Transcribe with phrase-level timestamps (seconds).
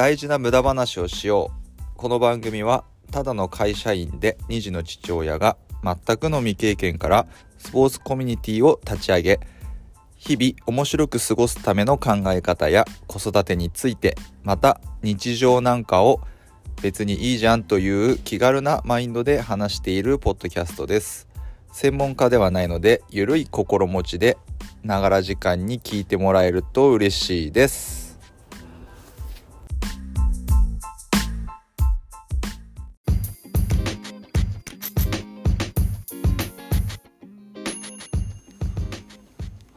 [0.00, 1.82] 大事な無駄話をしよう。
[1.94, 7.26] この番組はただの会社員で2児の父親が全くの未経験から
[7.58, 9.40] スポーツコミュニティを立ち上げ
[10.16, 16.22] 日々面白く過ごすための考え方や子育てについてまた日常なんかを
[16.80, 21.28] 別にいいじゃんという気軽なマインドで話しているポッドキャストです。
[21.72, 24.38] 専門家ではないのでゆるい心持ちで
[24.82, 27.99] ながら時間に聞いてもらえると嬉しいです。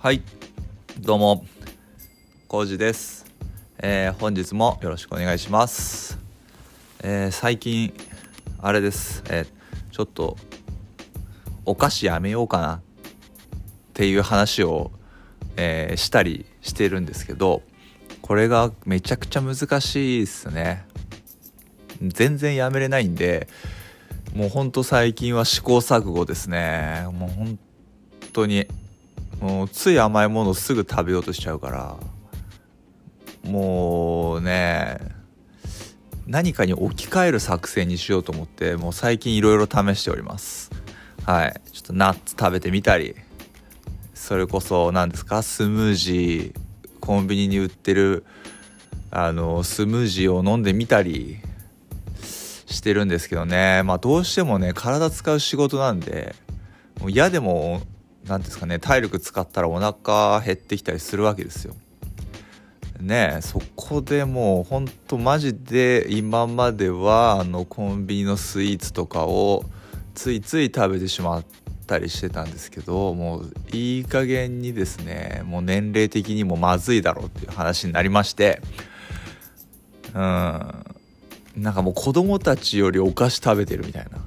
[0.03, 0.21] はい。
[0.99, 1.45] どうも。
[2.49, 3.25] コウジです、
[3.77, 6.19] えー本日もよろしくお願いします、
[7.01, 7.93] えー最近
[8.59, 9.47] あれです、えー
[9.93, 10.35] ちょっと
[11.63, 12.73] お菓子やめようかな。
[12.75, 12.81] っ
[13.93, 14.91] ていう話を、
[15.55, 17.61] えしたりしてるんですけど
[18.21, 20.85] これがめちゃくちゃ難しいっすね。
[22.01, 23.47] 全然やめれないんで
[24.35, 27.07] もうほんと最近は試行錯誤ですね。
[27.13, 27.57] もう本
[28.33, 28.67] 当に
[29.39, 31.97] もうつい甘いものすぐ食べようとしちゃうから
[33.43, 34.99] もうね
[36.25, 40.71] 何かに置き換える作戦にしようと思ってもう最近いろいろ試しております。
[41.25, 41.61] はい。
[41.71, 43.15] ちょっとナッツ食べてみたり
[44.13, 48.25] それこそ何ですかスムージーコンビニに売ってる
[49.11, 51.37] あのスムージーを飲んでみたり
[52.67, 53.83] してるんですけどね。
[53.83, 56.35] まあどうしてもね体使う仕事なんで
[57.01, 57.81] もう嫌でも
[58.27, 61.75] 何ですかね体力使ったらお腹減ってきたりするわけですよ。
[62.99, 69.65] ねえそこでもうほんとマジで今まではあのコンビニのスイーツとかを
[70.15, 71.45] ついつい食べてしまっ
[71.85, 78.61] たりしてたんですけどもういい加減にですねもう年齢的にもまずいだろうっていう話になりまして
[80.13, 80.21] うん
[81.57, 84.21] なんかもう子供たちよりお菓子食べてるみたいなっ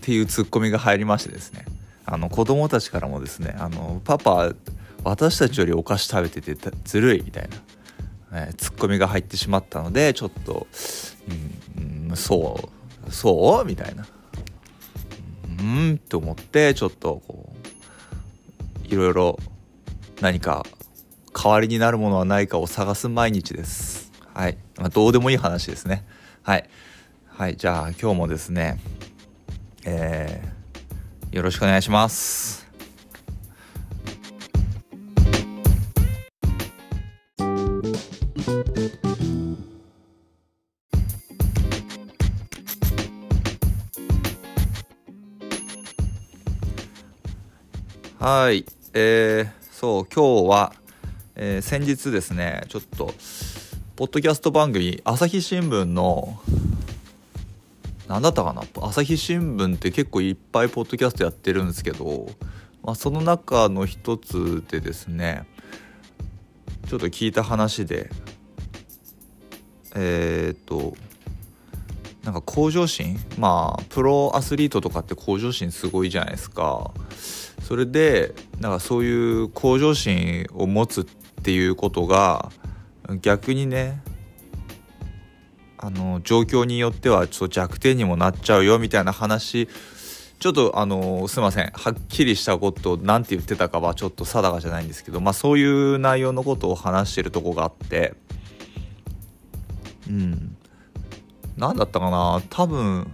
[0.00, 1.64] ていうツッコミが入りましてですね。
[2.06, 4.52] あの子供たちからもですね「あのパパ
[5.02, 7.48] 私たちよりお菓子食べててずるい」みたい
[8.30, 10.68] な、えツッコミが入ってしまったのでちょっと
[11.76, 12.70] 「うん、うんそ
[13.08, 14.06] うそう?」みたいな
[15.58, 17.52] 「うん」と思ってちょっとこ
[18.84, 19.38] ういろいろ
[20.20, 20.64] 何か
[21.34, 24.12] 代わりになるものはないかを探す毎日です。
[24.32, 26.04] はい、まあ、どうでもいい話ですね。
[26.42, 26.68] はい、
[27.26, 28.78] はい、じゃあ今日もですね、
[29.84, 30.55] えー
[31.36, 32.64] よろしくお願いします。
[48.18, 48.64] はい、
[48.94, 50.72] えー、そう今日は、
[51.34, 53.12] えー先日ですねちょっと
[53.94, 56.40] ポッドキャスト番組朝日新聞の
[58.08, 58.62] 何だったかな？
[58.80, 62.28] 朝日新聞って結構いっぱいポッドキャストやってるんですけど、
[62.82, 65.46] まあ、その中の一つでですね
[66.88, 68.10] ちょっと聞いた話で
[69.94, 70.94] えーっと
[72.22, 73.18] なんか向上心？
[73.38, 76.92] まあプロアスリートとかって向上心すごいじゃないですか。
[77.62, 81.04] それでなんかそういう向上心を持つっ
[81.42, 82.50] ていうことが
[83.22, 84.00] 逆にね
[85.78, 89.68] あの状況によってはちょっと弱点にもなっちゃうよみたいな話
[90.38, 91.70] ちょっとあのすいません。
[91.72, 98.14] はっきりしたことを何て言ってたかはちょっと定かじゃないんですけどまあそういう内容のことを話してるとこがあって。
[100.08, 100.56] うん。
[101.56, 102.42] 何だったかな？
[102.50, 103.10] 多分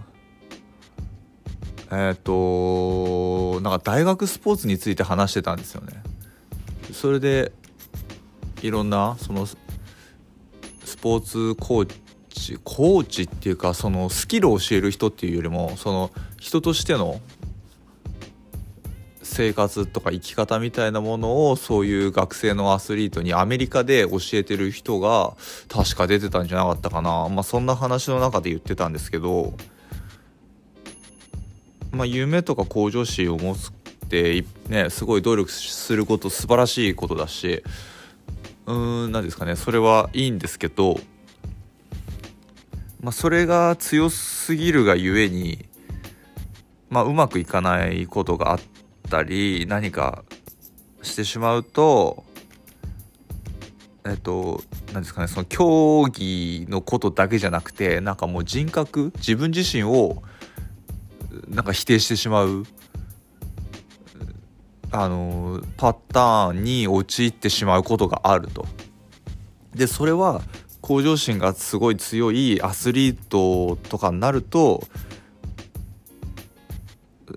[1.91, 6.03] えっ、となんか大学スポーツについて話してたんですよね。
[6.91, 7.53] それで
[8.61, 9.55] いろんなそのス
[10.97, 12.02] ポーツコーチ
[12.63, 17.21] コーチっていうかそのスキルを教える人っていうよりもその人としての
[19.21, 25.33] 生活とか生き方みたいなものをそういう学生のアスリートにアメリカで教えてる人が
[25.69, 27.29] 確か出てたんじゃなかったかな。
[27.29, 29.53] まあそんな話の中で言ってたんですけど
[31.91, 33.71] まあ夢とか向上心を持つっ
[34.09, 37.63] てねすごい努力すること素晴らしいことだし
[38.65, 39.55] うーん何ですかね。
[39.55, 40.99] それはいいんですけど
[43.03, 45.67] まあそれが強すぎるがゆえに
[46.89, 48.59] まあうまくいかないことがあっ
[49.09, 50.23] たり何か
[51.01, 52.23] してしまうと
[54.05, 54.63] えっと
[54.93, 60.23] 何ですかねその競技のことだけじゃなくてなんかもう人格自分自身を
[61.49, 62.63] なんか否定してしまう
[64.91, 68.65] あのパターンに陥ってしまうことがあると。
[69.73, 70.41] でそれは
[70.83, 74.83] 向上心がすごい強いアスリートとかになると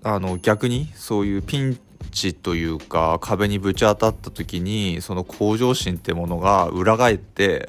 [0.02, 1.78] あの逆にそういうピン
[2.10, 7.68] チというか壁にぶち当たった時にその向上心ってものが裏返って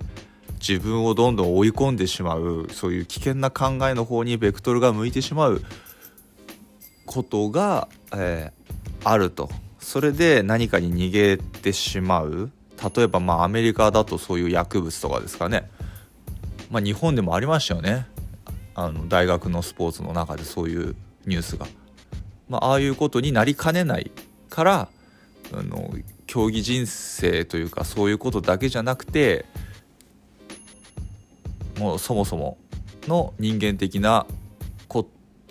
[0.60, 5.62] 自分をどんどん追い込んでしまうそういう危険な考えの方にベクトルが向いてしまう
[7.06, 9.50] ことが、えー、あると。
[9.80, 12.52] それで何かに逃げてしまう。
[12.96, 15.70] 例えばまあアメリカだとそういう薬物とかですかね、
[16.70, 18.06] まあ、日本でもありましたよね。
[18.76, 20.96] あの大学のスポーツの中でそういう
[21.26, 21.66] ニュースが、
[22.48, 24.12] まあ、ああいうことになりかねない
[24.50, 24.90] から
[25.52, 25.92] あの
[26.28, 29.46] 競技人生というかそういうことだけじゃなくて
[31.80, 32.60] もうそもそも
[33.08, 34.28] の人間的な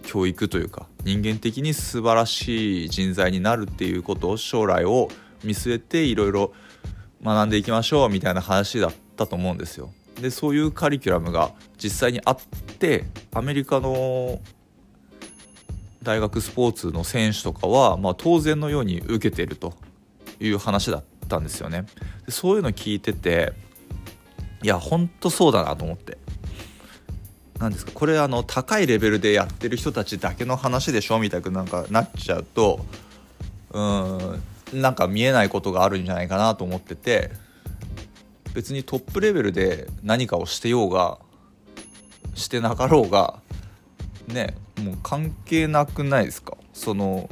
[0.07, 5.09] 教育というか人間的に素晴らしい人材になるっていうことを将来を
[5.45, 6.53] 見据えていろいろ
[7.27, 9.93] 学んでいきましょうみたいな話だったと思うんですよ。
[10.21, 12.39] でそういうカリキュラムが実際にあっ
[12.79, 14.41] てアメリカの
[16.03, 19.75] 大学スポーツの選手とかは、まあ、当然のように受けてると
[20.39, 21.85] いう話だったんですよね。
[22.25, 23.53] でそういうの聞いてて
[24.63, 26.17] いやほんとそうだなと思って
[27.59, 27.93] 何ですか？
[27.93, 31.19] これあの高いレベルでやってる人たちだけの話でしょ？
[31.19, 32.87] みたいななんかなっちゃうと
[33.73, 34.43] うん
[34.81, 37.31] なんか見えないことがあるんじゃないかなと思ってて
[38.55, 41.19] 別にトップレベルで何かをしてようが
[42.35, 43.41] してなかろうが
[44.29, 46.57] ねもう関係なくないですか？
[46.73, 47.29] その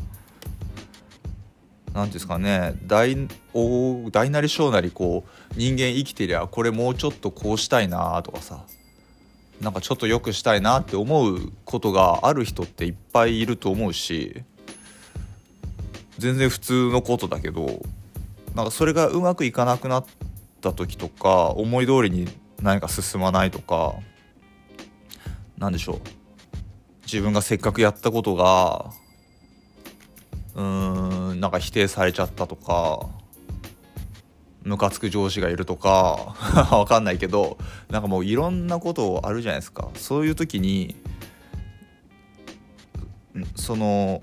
[1.93, 8.65] 何ですかね大大なり小なりこう人間生きてりゃこれもうちょっとこうしたいなとかさ
[9.61, 14.43] なんかちょっと良くしたいなって思うことがある人っていっぱいいると思うし
[16.25, 17.83] 全然普通のことだけど
[18.55, 20.05] なんかそれがうまくいかなくなっ
[20.63, 22.27] た時とか思い通りに
[22.63, 23.97] 何か進まないとか
[25.59, 26.01] 何でしょう。
[27.05, 28.91] 自分がせっかくやったことが
[30.55, 33.07] うーんなんか否定されちゃったとか
[34.63, 36.35] ムカつく上司がいるとか
[36.73, 37.59] わかんないけど
[37.91, 39.91] なんかもういろんなことあるじゃないですか。
[39.95, 40.97] そういう時に
[43.57, 44.23] その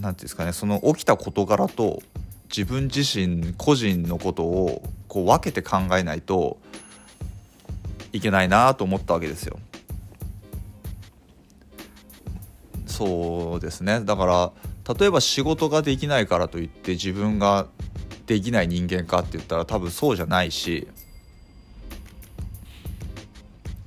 [0.00, 2.02] 言うんですかねその起きた事柄と
[2.48, 6.58] 自分自身個人のことをこう分けて考えないと
[8.12, 9.58] いけないなと思ったわけですよ。
[12.86, 14.52] そうですねだから
[14.98, 17.68] 例えば仕事ができないからといって自分が
[18.26, 20.88] できない人間かって言ったら多分そうじゃないし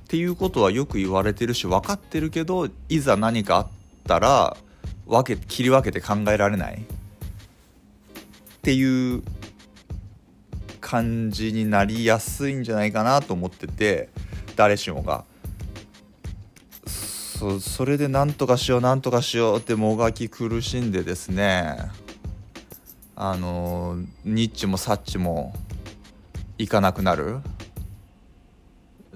[0.04, 3.66] っていうことはよく言われてるし分かってるけどいざ何かあっ
[4.06, 4.56] たら
[5.06, 6.76] 分け切り分けて考えられない？
[6.76, 6.78] っ
[8.62, 9.22] ていう
[10.80, 14.08] 感じになりやすいんじゃないかなと思ってて
[14.56, 15.24] 誰しもが。
[16.86, 21.76] そそれで何とかしよう何とかしようってもがき苦しんでですね
[23.16, 25.52] あのニッチもサッチも
[26.56, 27.40] いかなくなる。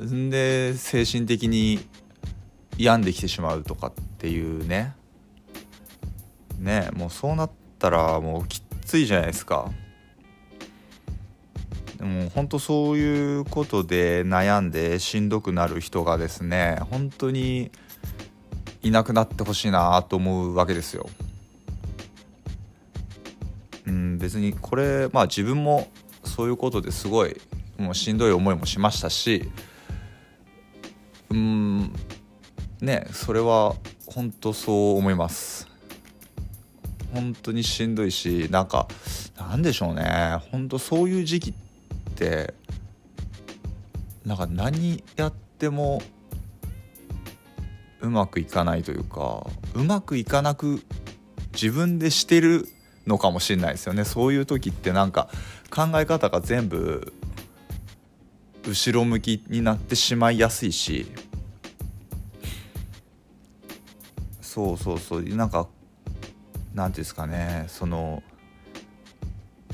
[0.03, 1.79] んで精神的に
[2.77, 4.95] 病んできてしまうとかっていうね。
[6.59, 9.71] ねもうそうなったらもうきついじゃないですか
[11.99, 17.71] でも本当そういうことで悩んでしんどくなる人がですね本当に
[18.83, 21.09] いなくなってほしいなと思うわけですよ。
[23.87, 25.89] うん別にこれまあ自分も
[26.25, 27.41] そういうことですごい
[27.79, 29.49] もうしんどい思いもしましたし
[31.31, 31.93] うん
[32.81, 33.75] ねそれは
[34.07, 35.69] 本当そう思います
[37.17, 38.87] 本当にしんどいしなんか
[39.39, 40.39] なんでしょうね。
[40.53, 41.55] 本当そういう時期っ
[42.15, 42.53] て
[44.27, 46.03] なんか何やっても
[48.03, 50.83] うまくいかないというかうまくいかなく
[51.55, 52.69] 自分でしてる
[53.07, 54.05] のかもしれないですよね。
[54.05, 55.31] そういう時ってなんか
[55.71, 57.15] 考え方が全部
[58.69, 61.07] 後ろ向きになってしまいやすいし。
[64.43, 65.23] そうそうそう。
[65.23, 65.67] なんか
[66.77, 68.23] なんていうんですかねその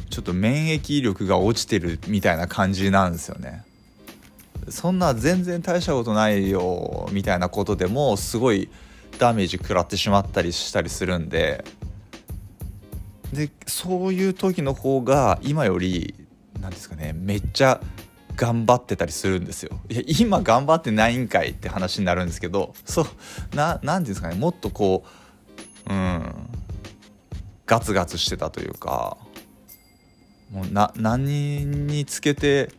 [0.08, 3.64] ちょっと免疫力が落ちてるみたいな感じなんですよね。
[4.68, 8.68] そんな全然大したことないよみたいなことでもすごい
[9.18, 11.64] ダメージ食らってしまったりしたりするんで
[13.32, 16.14] でそういう時の方が今より
[16.60, 17.80] 何ですかねめっちゃ
[18.36, 19.80] 頑張ってたりするんですよ。
[19.88, 23.06] いや今頑張ってないんかいって話になるんですけどそう
[23.56, 25.04] な何て言うんですかねもっとこ
[25.88, 26.51] ううん
[27.66, 29.16] ガツガツしてたというか
[30.50, 32.70] もうな何につけて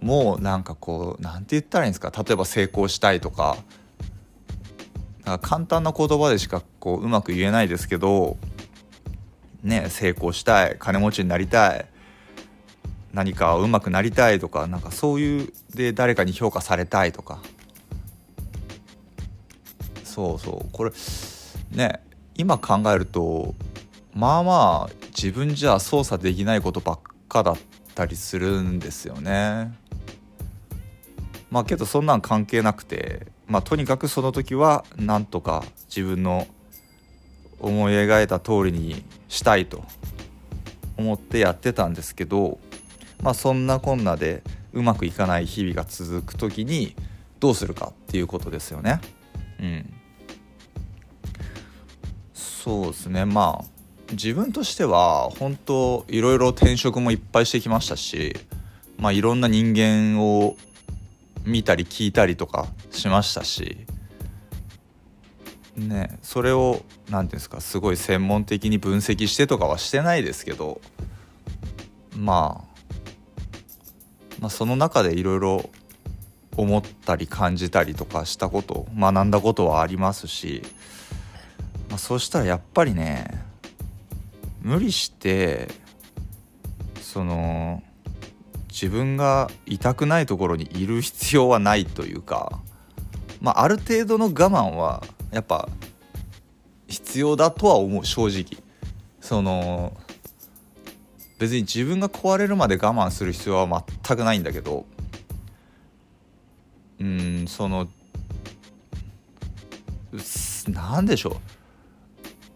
[0.00, 3.56] もうなんかこうなんて言ったらいいんですか例えば成功したいとか
[5.24, 8.36] なんか簡単な言葉でしかこううまく言えないですけど
[9.62, 11.86] ね成功したい金持ちになりたい
[13.12, 17.40] 何かうまくなりたいとかなんかそういうで誰かに評価されたいとか。
[20.04, 20.68] そうそう。
[20.72, 20.92] これ
[21.70, 22.00] ね
[22.36, 23.54] 今考えると
[24.14, 27.58] まあまあ自分じゃ操作できないことばっかだっ
[27.94, 29.72] たりするんですよね。
[31.50, 36.46] まあけどそんなん関係なくてまあとにかくその時はなんとか自分の
[37.58, 39.84] 思い描いた通りにしたいと
[40.96, 42.58] 思ってやってたんですけど
[43.22, 46.94] まあそんなこんなでうまくいかない日々が続く時に
[47.40, 49.00] どうするかっていうことですよね。
[49.58, 49.92] うん、
[52.32, 53.79] そうですねまあ
[54.12, 58.36] 自分としては本当いろいろ転職もいっぱいしてきましたし
[58.98, 60.56] まあいろんな人間を
[61.44, 63.86] 見たり聞いたりとかしましたし
[65.76, 70.80] ねそれを何て言うんですかすごい専門的に分析してとかはしてないですけど
[72.16, 72.70] まあ
[74.40, 75.70] まあその中でいろいろ
[76.56, 80.62] 思ったり感じたりとかしたこと学んだことはありますし、
[81.88, 83.39] まあ、そうしたらやっぱりね
[84.62, 85.68] 無理して
[87.00, 87.82] その
[88.68, 92.60] 自分が痛くないところにいる必要はないというか、
[93.40, 95.02] まあ、ある程度の我慢は
[95.32, 95.68] やっぱ
[96.86, 98.62] 必要だとは思う正直。
[99.20, 99.92] その
[101.38, 104.86] 別に自分が壊れるまで我慢する必要は全くないんだけど
[107.00, 107.88] うんその
[110.68, 111.59] なんでしょう。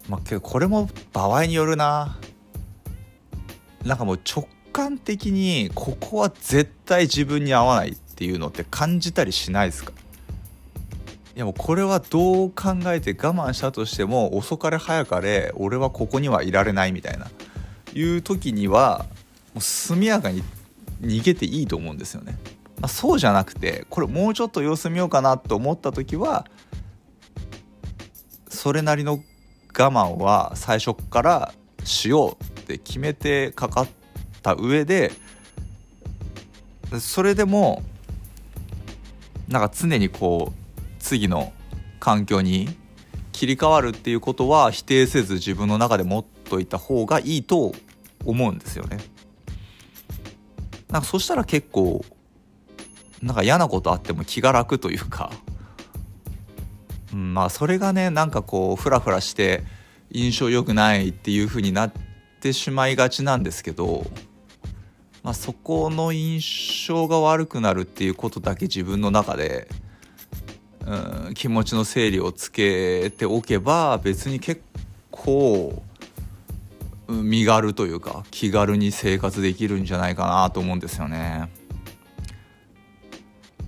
[0.07, 2.17] まあけどこれも場合によるな。
[3.83, 9.91] なんかもう直感的にここは絶対自分に合わないっていうのって感じたりしないですか？
[11.35, 17.27] いやもうこれはどう考えて我慢したとしても遅かれ早かれ俺はここにはいられないみたいな。
[17.93, 19.05] いう時には
[19.53, 20.43] もう速やかに
[21.01, 22.37] 逃げていいと思うんですよね。
[22.81, 26.45] まあ、そうじゃなくてこれもうちょっと様子見ようかなと思った時は
[28.49, 29.23] それなりの
[29.77, 31.53] 我慢は最初から
[31.83, 33.87] しようって決めてかかっ
[34.41, 35.11] た上で
[36.99, 37.83] それでも
[39.47, 41.51] なんか常にこう次の
[41.99, 42.69] 環境に
[43.31, 47.73] 切り替わるっていうことは否定せず自分の中で持っといた方がいいと
[48.23, 48.97] 思うんですよね。
[50.89, 52.05] なんかそしたら結構
[53.21, 55.31] なんか嫌なことあっても気が楽というか、
[57.15, 59.63] うん、まあそれがねなんかこうフラフラして
[60.11, 61.93] 印象良くないっていう風になっ
[62.41, 64.05] てしまいがちなんですけど
[65.25, 69.67] まあ、そこの印象が悪くなるっていうことだけ自分の中で、
[70.85, 74.61] うん、気持ちの整理をつけておけば別に結
[75.09, 75.81] 構
[77.07, 81.49] 身軽というか気軽に生活できるんじゃないかなと思うんですよね。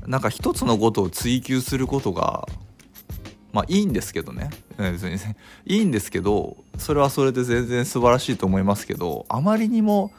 [0.05, 2.47] なんか一つのことを追求することが
[3.57, 5.17] まあいいんですけどね別に
[5.65, 10.11] いいんですけどそれはそれで全然素晴らしいと思いますけどあまりにも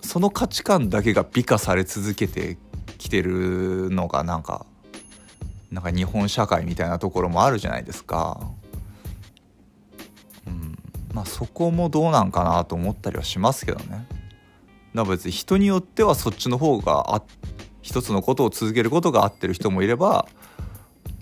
[0.00, 2.58] その価値観だけが美化され続けて
[2.98, 4.64] きてるのがなんか
[5.72, 8.38] なんか日本社会みたいなところもあるじゃないですか。
[10.46, 10.78] うん、
[11.14, 14.06] まあそこもどうなんかなと思ったりはしますけどね。
[14.94, 17.22] だ別に人によってはそっちの方があ
[17.80, 20.28] 一つのことを続けることが合ってる人もいれば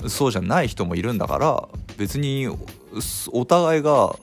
[0.09, 2.49] そうじゃない人もいるんだから別に
[3.33, 4.17] お互いが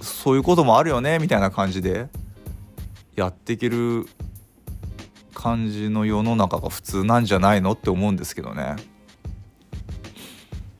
[0.00, 2.08] そういうこともあるよねみたいな感じで
[3.14, 4.06] やっていける
[5.34, 8.76] 感じの世の中が普通なんじゃないのって思うんですけどね。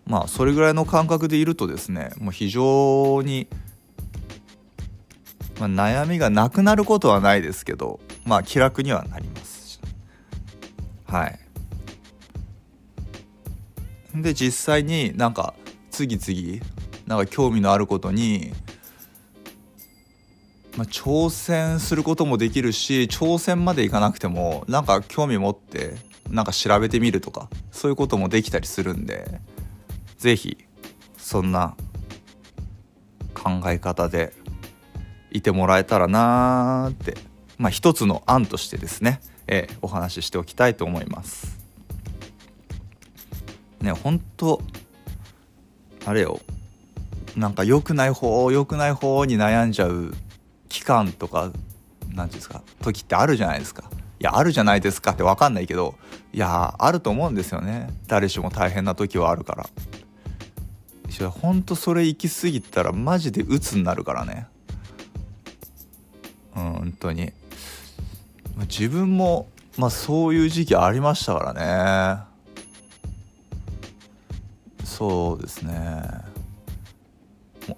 [0.07, 3.49] まあそれぐらいの感覚でいるとですねもう非常に、
[5.59, 9.81] まあ、悩みがなくなることはないですけどまあ気楽にはなります
[11.07, 11.42] はい。
[14.15, 15.55] で実際になんか
[15.91, 16.65] 次々
[17.07, 18.53] なんか興味のあることに
[20.77, 25.97] まあ、挑戦することもできるし挑戦までいかなくてもなんか興味持って
[26.31, 29.41] なんか調べてみるとかそういうこともできたりするんで
[30.19, 30.57] 是非
[31.19, 31.77] そんな
[33.35, 34.33] 考え方で
[35.31, 37.17] いてもらえたらなーって
[37.59, 41.62] まあ一つの案としてですね、えー、お話ししておきたいと思います。
[43.83, 44.61] ね本当
[46.07, 46.41] あれよ。
[47.37, 50.13] なんか良くない方良くない方に悩んじゃう
[50.69, 53.91] 期間とか何て言うんですか時ってあるじゃないですか。
[54.21, 55.97] いやあるじゃないですかって分かんないけど
[56.33, 57.89] いやあると思うんですよね。
[58.07, 59.69] 誰しも大変な時はあるから。
[61.29, 64.47] ほんとそれ行き過ぎたらマジで鬱になるからね。
[66.57, 67.33] うん本当に。
[68.69, 72.32] 自分もまあそういう時期ありましたからね。
[74.93, 75.73] そうですね。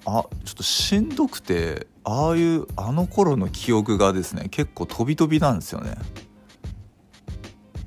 [0.04, 5.94] あちょっとしんどくてああいうあの頃の記憶がですね結構飛び飛びなんですよね。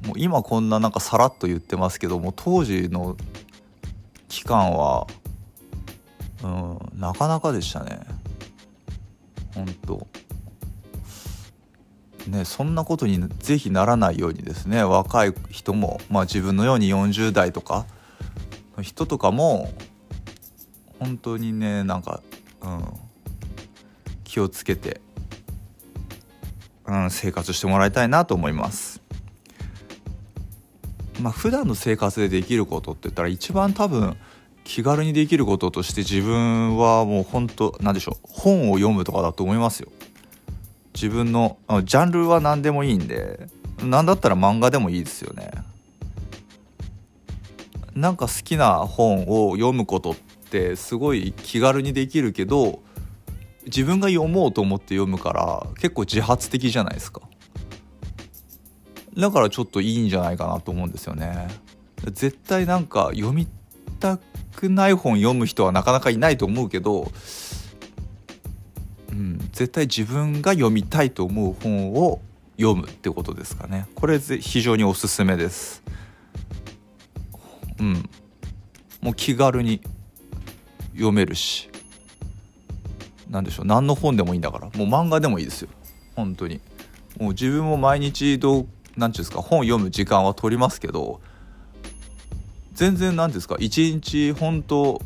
[0.06, 3.18] もう今こんななんかさらっと言ってますけども当時の
[4.30, 5.08] 期間は
[6.42, 8.00] うんなかなかでしたね。
[9.54, 10.08] 本当
[12.30, 17.86] ねそんなことにぜひならないようにですね若い人もまあ自分のように40代とか
[18.82, 19.72] 人とかも
[21.00, 22.22] 本当にねなんか、
[22.62, 22.84] うん、
[24.24, 25.02] 気をつけて、
[26.86, 29.02] うん、生活してもらいたいなと思います。
[31.22, 34.18] まあ普段の生活でできることって言ったら一番多分
[34.64, 39.90] 気軽にできることとして自分はもう本当なんでしょう本を読むとかだと思いますよ。
[40.94, 43.48] 自分のジャンルは何でもいいんで
[43.84, 45.52] 何だったら漫画でもいいですよね。
[47.98, 52.84] なんか好きな本を読むことってすごい気軽にできるけど
[53.66, 57.22] 自分が読もうと思って読むから結構自発的じゃないですか。
[59.18, 61.48] だからちょっといいんじゃないかなと思うんですよね。
[62.12, 63.48] 絶対なんか読み
[64.00, 64.20] た
[64.56, 67.12] くない本読む人はなかなかいないと思うけど
[69.12, 72.22] うん絶対自分が読みたいと思う本を
[72.58, 73.88] 読むってことですかね。
[73.96, 75.82] これ非常におすすめです。
[77.80, 78.10] うん。
[79.02, 79.82] もう気軽に
[80.94, 81.70] 読めるし。
[83.30, 83.66] 何でしょう。
[83.66, 84.66] 何の本でもいいんだから。
[84.66, 85.70] もう漫画でもいいですよ。
[86.16, 86.60] 本当に。
[87.20, 91.20] もう自分も毎日どう何て言うんですか本読む時間は取りますけど
[92.74, 95.02] 全然何ですか一日本当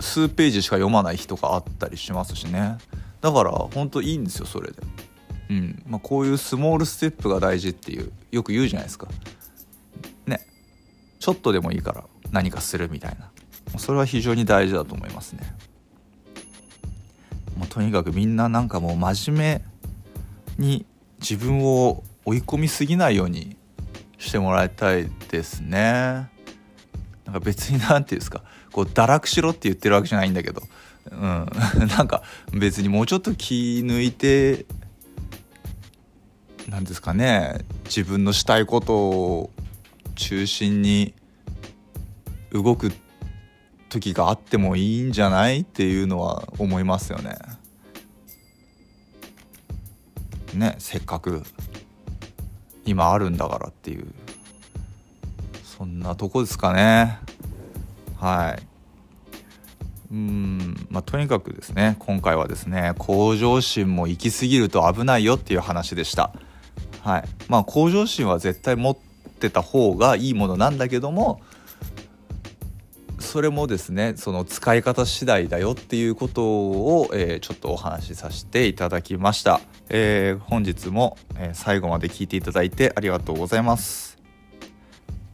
[0.00, 2.78] 数ページしか読まない日とかあったりしますしね。
[3.20, 4.76] だから本当いいんですよそれで。
[5.50, 5.82] うん。
[5.86, 9.08] まあ、こういうスモールステップが大事っていうよく言うじゃないですか。
[11.18, 13.30] ちょっとでもいいから何かするみたいな。
[13.78, 15.42] それは非常に大事だと思いますね。
[17.56, 19.62] もうとにかくみんななんかもう真面
[20.58, 20.86] 目に
[21.20, 23.56] 自分を追い込みすぎないように
[24.18, 26.28] してもらいたいですね。
[27.24, 28.42] なんか別に何て言うんですか。
[28.72, 30.62] こう堕落しろって言ってるわけじゃないんだけど、
[31.10, 31.18] うん、
[31.88, 34.66] なんか別にもうちょっと気抜いて
[36.68, 37.64] 何ですかね。
[37.84, 39.50] 自分のしたいことを
[40.16, 41.14] 中心に
[42.50, 42.92] 動く
[43.88, 47.36] 時があってもいいんじゃないっていうのは思いますよね。
[50.54, 51.42] ねせっかく
[52.84, 54.06] 今あるんだからっていう。
[55.64, 57.18] そんなとこですかね。
[58.18, 58.62] はい。
[60.10, 66.32] うんまあとにかくですね今回はですね向上心も行き過ぎると危ないよっていう話でした。
[67.02, 67.24] はい。
[67.48, 68.96] まあ向上心は絶対持っ
[69.36, 71.40] てた方がいいものなんだけども
[73.18, 84.18] それもですねその使い方次第だよっていうことを、えー、ちょっとお話しさせていただきました、えー、本日も、えー、最後まで聞いていただいてありがとうございます、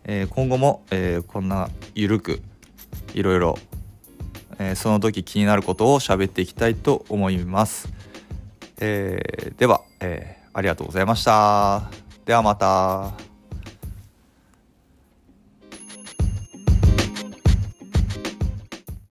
[0.04, 2.40] え今後も、えこんなゆるく
[3.14, 3.58] いろいろ、
[4.58, 7.88] えその時気になることを喋っていきたいと思います、
[8.80, 11.90] えでは、えありがとうございました。
[12.24, 13.31] ではまた。